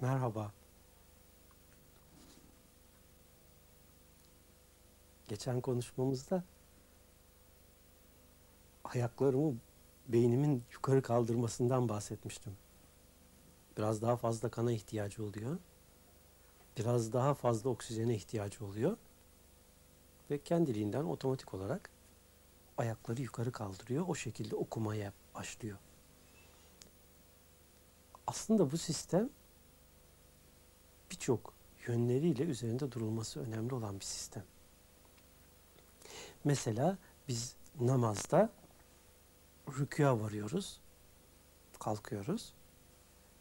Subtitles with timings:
[0.00, 0.52] Merhaba.
[5.28, 6.44] Geçen konuşmamızda
[8.84, 9.56] ayaklarımı
[10.08, 12.56] beynimin yukarı kaldırmasından bahsetmiştim.
[13.76, 15.58] Biraz daha fazla kana ihtiyacı oluyor.
[16.76, 18.96] Biraz daha fazla oksijene ihtiyacı oluyor.
[20.30, 21.90] Ve kendiliğinden otomatik olarak
[22.76, 24.04] ayakları yukarı kaldırıyor.
[24.08, 25.78] O şekilde okumaya başlıyor.
[28.26, 29.30] Aslında bu sistem
[31.10, 31.52] birçok
[31.86, 34.44] yönleriyle üzerinde durulması önemli olan bir sistem.
[36.44, 36.98] Mesela
[37.28, 38.50] biz namazda
[39.68, 40.80] rükûa varıyoruz,
[41.78, 42.52] kalkıyoruz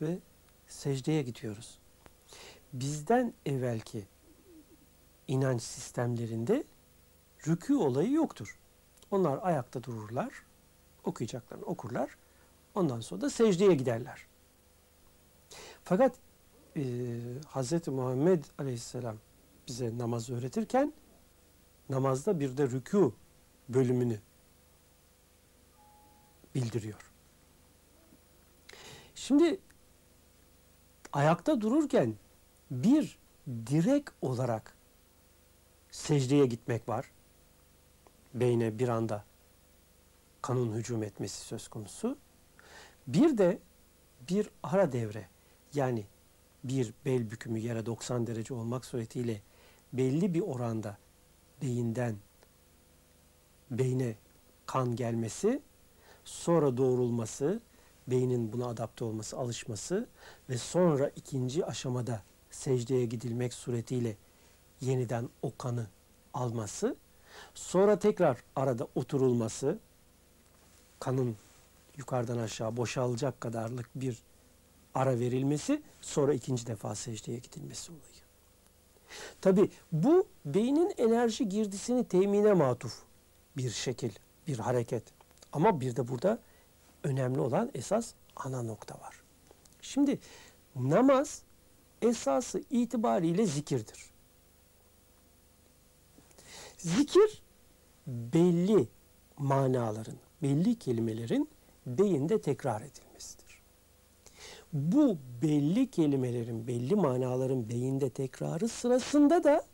[0.00, 0.18] ve
[0.66, 1.78] secdeye gidiyoruz.
[2.72, 4.06] Bizden evvelki
[5.28, 6.64] inanç sistemlerinde
[7.40, 8.58] rükû olayı yoktur.
[9.10, 10.32] Onlar ayakta dururlar,
[11.04, 12.16] okuyacaklarını okurlar.
[12.74, 14.26] Ondan sonra da secdeye giderler.
[15.84, 16.14] Fakat
[16.76, 16.82] e,
[17.54, 17.88] Hz.
[17.88, 19.16] Muhammed Aleyhisselam
[19.68, 20.92] bize namaz öğretirken
[21.88, 23.12] namazda bir de rükû
[23.68, 24.18] bölümünü
[26.54, 27.12] bildiriyor.
[29.14, 29.60] Şimdi
[31.12, 32.14] ayakta dururken
[32.70, 34.76] bir direk olarak
[35.90, 37.10] secdeye gitmek var.
[38.34, 39.24] Beyne bir anda
[40.42, 42.18] kanın hücum etmesi söz konusu.
[43.06, 43.58] Bir de
[44.28, 45.28] bir ara devre
[45.74, 46.06] yani
[46.64, 49.42] bir bel bükümü yere 90 derece olmak suretiyle
[49.92, 50.98] belli bir oranda
[51.62, 52.16] beyinden
[53.70, 54.14] beyne
[54.66, 55.62] kan gelmesi,
[56.24, 57.60] sonra doğrulması,
[58.06, 60.08] beynin buna adapte olması, alışması
[60.50, 64.16] ve sonra ikinci aşamada secdeye gidilmek suretiyle
[64.80, 65.86] yeniden o kanı
[66.34, 66.96] alması,
[67.54, 69.78] sonra tekrar arada oturulması,
[71.00, 71.36] kanın
[71.96, 74.18] yukarıdan aşağı boşalacak kadarlık bir
[74.94, 78.22] ara verilmesi, sonra ikinci defa secdeye gidilmesi olayı.
[79.40, 83.02] Tabi bu beynin enerji girdisini temine matuf
[83.56, 84.10] bir şekil,
[84.46, 85.02] bir hareket.
[85.52, 86.38] Ama bir de burada
[87.04, 89.22] önemli olan esas ana nokta var.
[89.82, 90.18] Şimdi
[90.76, 91.42] namaz
[92.02, 94.10] esası itibariyle zikirdir.
[96.78, 97.42] Zikir
[98.06, 98.88] belli
[99.38, 101.48] manaların, belli kelimelerin
[101.86, 103.41] beyinde tekrar edilmesidir.
[104.72, 109.64] Bu belli kelimelerin, belli manaların beyinde tekrarı sırasında da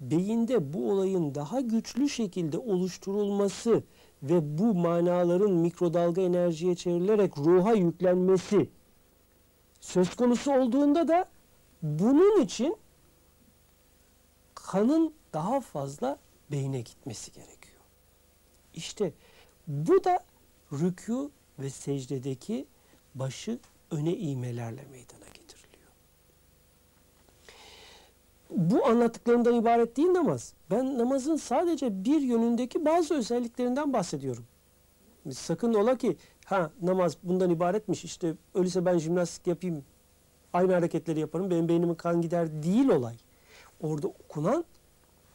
[0.00, 3.82] beyinde bu olayın daha güçlü şekilde oluşturulması
[4.22, 8.70] ve bu manaların mikrodalga enerjiye çevrilerek ruha yüklenmesi
[9.80, 11.28] söz konusu olduğunda da
[11.82, 12.76] bunun için
[14.54, 16.18] kanın daha fazla
[16.50, 17.80] beyne gitmesi gerekiyor.
[18.74, 19.12] İşte
[19.66, 20.24] bu da
[20.72, 22.66] rükû ve secdedeki
[23.14, 23.58] başı
[23.92, 25.90] öne iğmelerle meydana getiriliyor.
[28.50, 30.54] Bu anlattıklarımdan ibaret değil namaz.
[30.70, 34.44] Ben namazın sadece bir yönündeki bazı özelliklerinden bahsediyorum.
[35.30, 39.84] Sakın ola ki ha namaz bundan ibaretmiş işte öyleyse ben jimnastik yapayım
[40.52, 43.16] aynı hareketleri yaparım benim beynimin kan gider değil olay.
[43.80, 44.64] Orada okunan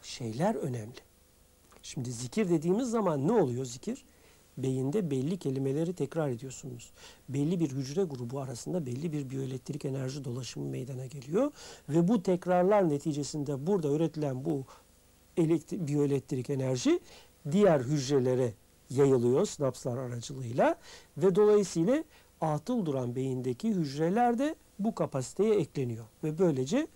[0.04, 1.00] şeyler önemli.
[1.84, 4.06] Şimdi zikir dediğimiz zaman ne oluyor zikir?
[4.58, 6.92] Beyinde belli kelimeleri tekrar ediyorsunuz.
[7.30, 11.52] Belli bir hücre grubu arasında belli bir biyoelektrik enerji dolaşımı meydana geliyor.
[11.90, 14.64] Ve bu tekrarlar neticesinde burada üretilen bu
[15.72, 17.00] biyoelektrik enerji
[17.52, 18.54] diğer hücrelere
[18.90, 20.76] yayılıyor sinapslar aracılığıyla.
[21.18, 22.04] Ve dolayısıyla
[22.42, 26.06] atıl duran beyindeki hücreler de bu kapasiteye ekleniyor.
[26.24, 26.88] Ve böylece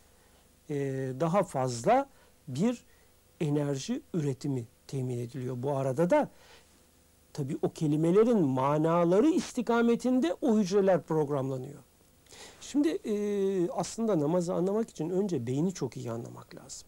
[0.69, 0.75] e,
[1.19, 2.09] daha fazla
[2.47, 2.83] bir
[3.39, 5.63] enerji üretimi temin ediliyor.
[5.63, 6.29] Bu arada da
[7.34, 11.80] tabi o kelimelerin manaları istikametinde o hücreler programlanıyor.
[12.62, 16.88] Şimdi e, aslında namazı anlamak için önce beyni çok iyi anlamak lazım.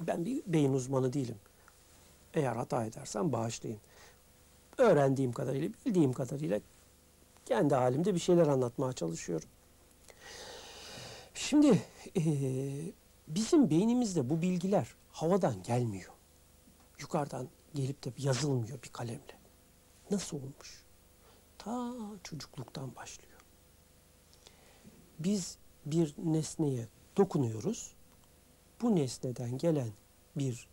[0.00, 1.36] Ben bir beyin uzmanı değilim.
[2.34, 3.78] Eğer hata edersem bağışlayın.
[4.78, 6.60] Öğrendiğim kadarıyla, bildiğim kadarıyla
[7.46, 9.48] kendi halimde bir şeyler anlatmaya çalışıyorum.
[11.34, 11.82] Şimdi
[12.16, 12.22] e,
[13.28, 16.12] bizim beynimizde bu bilgiler havadan gelmiyor.
[16.98, 19.38] Yukarıdan gelip de yazılmıyor bir kalemle.
[20.10, 20.84] Nasıl olmuş?
[21.58, 23.40] Ta çocukluktan başlıyor.
[25.18, 27.94] Biz bir nesneye dokunuyoruz.
[28.82, 29.90] Bu nesneden gelen
[30.36, 30.68] bir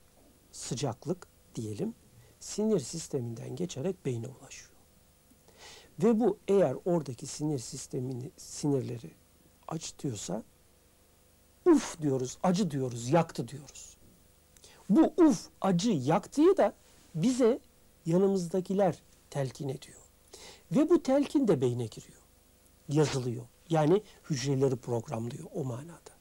[0.52, 1.96] sıcaklık diyelim
[2.40, 4.72] sinir sisteminden geçerek beyne ulaşıyor.
[6.04, 9.12] Ve bu eğer oradaki sinir sistemini sinirleri
[9.68, 10.44] acıtıyorsa
[11.66, 13.98] uf diyoruz, acı diyoruz, yaktı diyoruz.
[14.90, 16.74] Bu uf, acı, yaktığı da
[17.16, 17.60] bize
[18.06, 19.98] yanımızdakiler telkin ediyor.
[20.72, 22.22] Ve bu telkin de beyne giriyor.
[22.90, 23.46] Yazılıyor.
[23.70, 26.12] Yani hücreleri programlıyor o manada.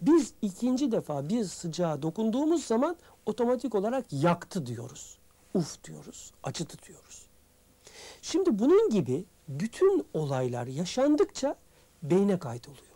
[0.00, 2.96] Biz ikinci defa bir sıcağa dokunduğumuz zaman
[3.26, 5.18] otomatik olarak yaktı diyoruz.
[5.54, 7.26] Uf diyoruz, acıdı diyoruz.
[8.22, 11.56] Şimdi bunun gibi bütün olaylar yaşandıkça
[12.02, 12.94] beyne kaydoluyor.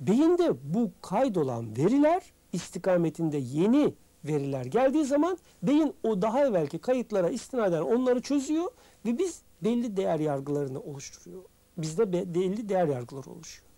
[0.00, 2.22] Beyinde bu kaydolan veriler
[2.52, 3.94] istikametinde yeni
[4.24, 8.70] veriler geldiği zaman beyin o daha evvelki kayıtlara istinaden onları çözüyor
[9.06, 11.42] ve biz belli değer yargılarını oluşturuyor.
[11.78, 13.68] Bizde belli değer yargıları oluşuyor.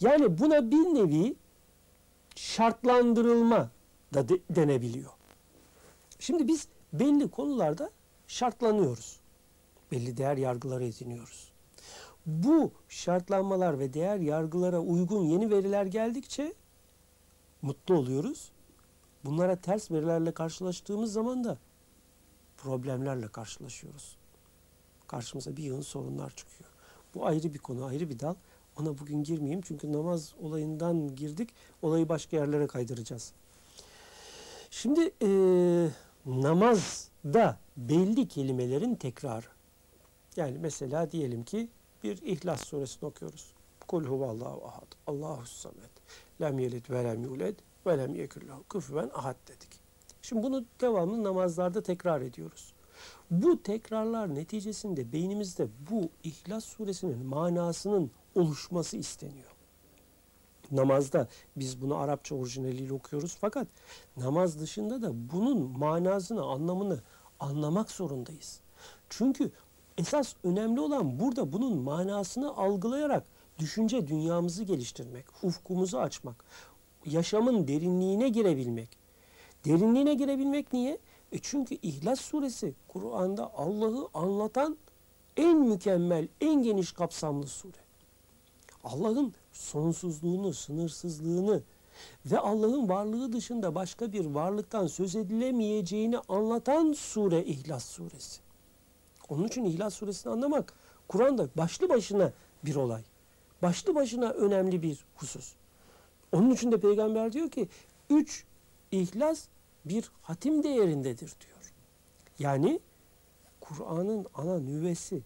[0.00, 1.34] Yani buna bir nevi
[2.36, 3.70] şartlandırılma
[4.14, 5.10] da de, denebiliyor.
[6.18, 7.90] Şimdi biz belli konularda
[8.26, 9.20] şartlanıyoruz.
[9.92, 11.52] Belli değer yargıları ediniyoruz.
[12.26, 16.54] Bu şartlanmalar ve değer yargılara uygun yeni veriler geldikçe
[17.62, 18.52] mutlu oluyoruz.
[19.28, 21.58] Bunlara ters verilerle karşılaştığımız zaman da
[22.56, 24.16] problemlerle karşılaşıyoruz.
[25.06, 26.70] Karşımıza bir yığın sorunlar çıkıyor.
[27.14, 28.34] Bu ayrı bir konu, ayrı bir dal.
[28.80, 31.50] Ona bugün girmeyeyim çünkü namaz olayından girdik.
[31.82, 33.32] Olayı başka yerlere kaydıracağız.
[34.70, 35.28] Şimdi e,
[36.26, 39.46] namazda belli kelimelerin tekrarı.
[40.36, 41.68] Yani mesela diyelim ki
[42.02, 43.52] bir İhlas suresini okuyoruz.
[43.88, 44.92] Kul huvallahu ahad.
[45.06, 45.90] Allahu samet.
[46.40, 47.56] Lem yelid ve lem yuled
[47.88, 49.80] ve lem yekullahu kufuven ahad dedik.
[50.22, 52.72] Şimdi bunu devamlı namazlarda tekrar ediyoruz.
[53.30, 59.50] Bu tekrarlar neticesinde beynimizde bu İhlas suresinin manasının oluşması isteniyor.
[60.70, 63.68] Namazda biz bunu Arapça orijinaliyle okuyoruz fakat
[64.16, 67.00] namaz dışında da bunun manasını, anlamını
[67.40, 68.60] anlamak zorundayız.
[69.08, 69.50] Çünkü
[69.98, 73.24] esas önemli olan burada bunun manasını algılayarak
[73.58, 76.44] düşünce dünyamızı geliştirmek, ufkumuzu açmak,
[77.06, 78.88] yaşamın derinliğine girebilmek.
[79.64, 80.98] Derinliğine girebilmek niye?
[81.32, 84.76] E çünkü İhlas suresi Kur'an'da Allah'ı anlatan
[85.36, 87.76] en mükemmel, en geniş kapsamlı sure.
[88.84, 91.62] Allah'ın sonsuzluğunu, sınırsızlığını
[92.26, 98.40] ve Allah'ın varlığı dışında başka bir varlıktan söz edilemeyeceğini anlatan sure İhlas suresi.
[99.28, 100.74] Onun için İhlas suresini anlamak
[101.08, 102.32] Kur'an'da başlı başına
[102.64, 103.02] bir olay.
[103.62, 105.54] Başlı başına önemli bir husus.
[106.32, 107.68] Onun için de peygamber diyor ki
[108.10, 108.44] üç
[108.92, 109.48] ihlas
[109.84, 111.72] bir hatim değerindedir diyor.
[112.38, 112.80] Yani
[113.60, 115.22] Kur'an'ın ana nüvesi,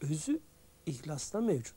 [0.00, 0.40] özü
[0.86, 1.76] ihlasta mevcut.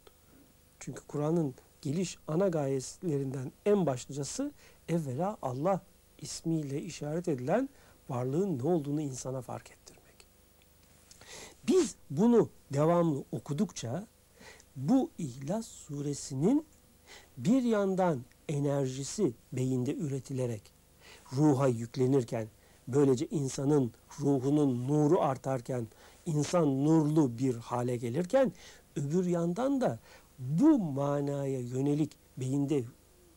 [0.79, 4.51] Çünkü Kur'an'ın geliş ana gayeslerinden en başlıcası
[4.89, 5.81] evvela Allah
[6.21, 7.69] ismiyle işaret edilen
[8.09, 9.99] varlığın ne olduğunu insana fark ettirmek.
[11.67, 14.07] Biz bunu devamlı okudukça
[14.75, 16.65] bu İhlas suresinin
[17.45, 20.61] bir yandan enerjisi beyinde üretilerek
[21.33, 22.47] ruha yüklenirken
[22.87, 25.87] böylece insanın ruhunun nuru artarken
[26.25, 28.53] insan nurlu bir hale gelirken
[28.95, 29.99] öbür yandan da
[30.39, 32.83] bu manaya yönelik beyinde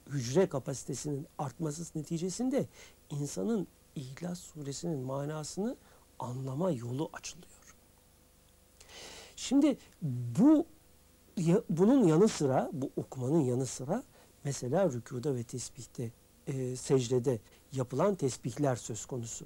[0.06, 2.66] hücre kapasitesinin artması neticesinde
[3.10, 3.66] insanın
[3.96, 5.76] İhlas suresinin manasını
[6.18, 7.76] anlama yolu açılıyor.
[9.36, 10.66] Şimdi bu
[11.70, 14.02] bunun yanı sıra, bu okumanın yanı sıra
[14.44, 16.10] mesela rükuda ve tesbihte,
[16.46, 17.38] e, secdede
[17.72, 19.44] yapılan tesbihler söz konusu.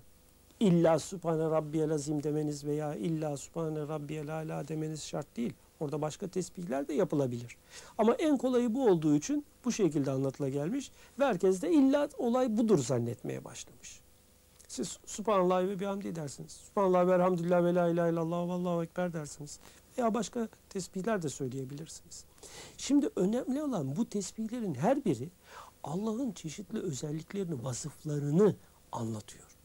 [0.60, 5.52] İlla Sübhane Rabbiyel Azim demeniz veya illa Sübhane Rabbiyel Ala demeniz şart değil.
[5.81, 7.56] Orada başka tesbihler de yapılabilir.
[7.98, 12.56] Ama en kolayı bu olduğu için bu şekilde anlatıla gelmiş ve herkes de illa olay
[12.56, 14.00] budur zannetmeye başlamış.
[14.69, 16.52] Siz Subhanallah ve bihamdi dersiniz.
[16.52, 19.58] Subhanallah ve elhamdülillah ve la ilahe illallah ve allahu ekber dersiniz.
[19.98, 22.24] Veya başka tesbihler de söyleyebilirsiniz.
[22.76, 25.31] Şimdi önemli olan bu tesbihlerin her biri
[25.84, 28.55] Allah'ın çeşitli özelliklerini, vasıflarını
[28.93, 29.56] anlatıyor.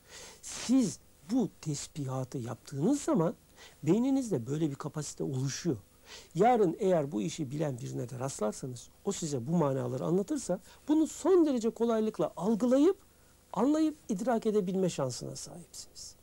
[0.41, 0.99] Siz
[1.31, 3.35] bu tesbihatı yaptığınız zaman
[3.83, 5.77] beyninizde böyle bir kapasite oluşuyor.
[6.35, 11.45] Yarın eğer bu işi bilen birine de rastlarsanız, o size bu manaları anlatırsa, bunu son
[11.45, 12.97] derece kolaylıkla algılayıp,
[13.53, 16.15] anlayıp idrak edebilme şansına sahipsiniz.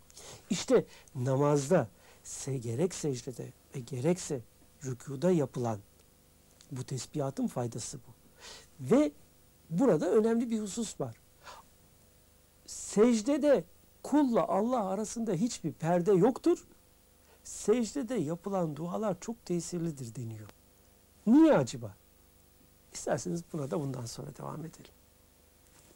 [0.51, 0.85] İşte
[1.15, 1.89] namazda,
[2.29, 4.41] se gerek secdede ve gerekse
[4.85, 5.79] rükuda yapılan
[6.73, 8.13] bu tesbihatın faydası bu.
[8.81, 9.13] Ve
[9.71, 11.17] burada önemli bir husus var.
[12.67, 13.65] Secdede
[14.03, 16.67] kulla Allah arasında hiçbir perde yoktur.
[17.45, 20.49] Secdede yapılan dualar çok tesirlidir deniyor.
[21.27, 21.97] Niye acaba?
[22.93, 24.93] İsterseniz buna da bundan sonra devam edelim.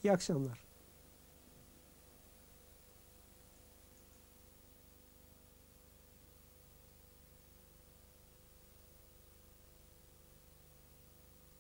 [0.04, 0.64] İyi akşamlar.